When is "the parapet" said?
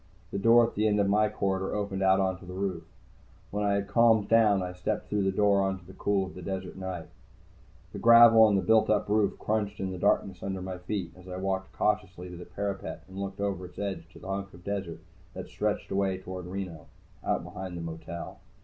12.35-13.03